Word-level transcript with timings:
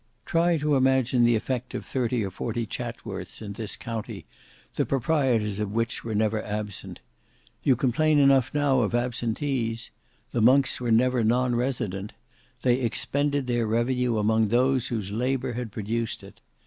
Try 0.25 0.57
to 0.57 0.73
imagine 0.75 1.21
the 1.23 1.35
effect 1.35 1.75
of 1.75 1.85
thirty 1.85 2.23
or 2.23 2.31
forty 2.31 2.65
Chatsworths 2.65 3.39
in 3.39 3.53
this 3.53 3.75
county 3.77 4.25
the 4.73 4.83
proprietors 4.83 5.59
of 5.59 5.73
which 5.73 6.03
were 6.03 6.15
never 6.15 6.41
absent. 6.43 7.01
You 7.61 7.75
complain 7.75 8.17
enough 8.17 8.51
now 8.51 8.79
of 8.79 8.95
absentees. 8.95 9.91
The 10.31 10.41
monks 10.41 10.81
were 10.81 10.89
never 10.89 11.23
non 11.23 11.53
resident. 11.55 12.13
They 12.63 12.81
expended 12.81 13.45
their 13.45 13.67
revenue 13.67 14.17
among 14.17 14.47
those 14.47 14.87
whose 14.87 15.11
labour 15.11 15.53
had 15.53 15.71
produced 15.71 16.23
it. 16.23 16.41